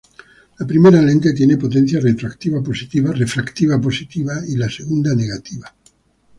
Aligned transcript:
La 0.57 0.65
primera 0.65 0.99
lente 0.99 1.31
tiene 1.31 1.57
potencia 1.57 1.99
refractiva 2.01 2.59
positiva 3.79 4.33
y 4.47 4.55
la 4.57 4.67
segunda 4.67 5.13
negativa. 5.13 5.71